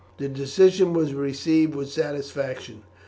[0.17, 2.81] The decision was received with satisfaction.